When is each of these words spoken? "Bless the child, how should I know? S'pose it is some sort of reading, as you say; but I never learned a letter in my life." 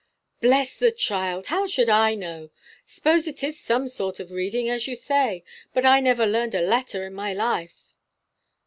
"Bless 0.39 0.79
the 0.79 0.91
child, 0.91 1.45
how 1.45 1.67
should 1.67 1.87
I 1.87 2.15
know? 2.15 2.49
S'pose 2.87 3.27
it 3.27 3.43
is 3.43 3.59
some 3.59 3.87
sort 3.87 4.19
of 4.19 4.31
reading, 4.31 4.67
as 4.67 4.87
you 4.87 4.95
say; 4.95 5.43
but 5.75 5.85
I 5.85 5.99
never 5.99 6.25
learned 6.25 6.55
a 6.55 6.61
letter 6.61 7.05
in 7.05 7.13
my 7.13 7.33
life." 7.35 7.93